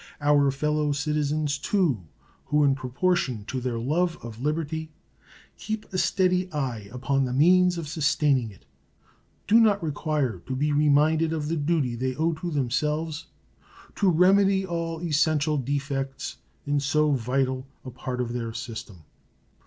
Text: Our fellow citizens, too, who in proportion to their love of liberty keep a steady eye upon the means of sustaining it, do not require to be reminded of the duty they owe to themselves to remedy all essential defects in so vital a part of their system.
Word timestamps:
Our 0.19 0.49
fellow 0.49 0.93
citizens, 0.93 1.59
too, 1.59 2.05
who 2.45 2.63
in 2.63 2.73
proportion 2.73 3.45
to 3.45 3.61
their 3.61 3.77
love 3.77 4.17
of 4.23 4.41
liberty 4.41 4.89
keep 5.59 5.85
a 5.93 5.99
steady 5.99 6.51
eye 6.51 6.89
upon 6.91 7.23
the 7.25 7.33
means 7.33 7.77
of 7.77 7.87
sustaining 7.87 8.49
it, 8.49 8.65
do 9.45 9.59
not 9.59 9.83
require 9.83 10.39
to 10.47 10.55
be 10.55 10.71
reminded 10.71 11.33
of 11.33 11.49
the 11.49 11.55
duty 11.55 11.93
they 11.95 12.15
owe 12.15 12.33
to 12.33 12.49
themselves 12.49 13.27
to 13.97 14.09
remedy 14.09 14.65
all 14.65 15.03
essential 15.03 15.57
defects 15.59 16.37
in 16.65 16.79
so 16.79 17.11
vital 17.11 17.67
a 17.85 17.91
part 17.91 18.19
of 18.19 18.33
their 18.33 18.53
system. 18.53 19.03